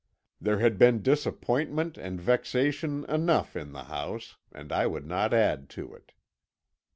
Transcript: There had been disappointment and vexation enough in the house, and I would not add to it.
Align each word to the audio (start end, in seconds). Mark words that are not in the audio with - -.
There 0.41 0.57
had 0.57 0.79
been 0.79 1.03
disappointment 1.03 1.95
and 1.95 2.19
vexation 2.19 3.03
enough 3.05 3.55
in 3.55 3.71
the 3.71 3.83
house, 3.83 4.35
and 4.51 4.71
I 4.71 4.87
would 4.87 5.05
not 5.05 5.31
add 5.31 5.69
to 5.77 5.93
it. 5.93 6.13